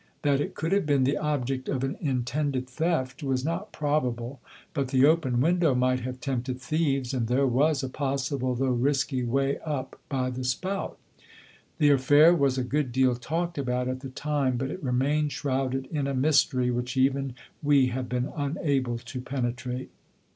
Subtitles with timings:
[0.23, 4.39] That it could have been the object of an intended theft was not probable,
[4.73, 9.21] but the open window might have tempted thieves, and there was a possible though risky
[9.23, 10.97] way up by the spout.
[11.77, 15.85] The affair was a good deal talked about at the time, but it remained shrouded
[15.91, 19.91] in a mystery which even we have been unable to penetrate.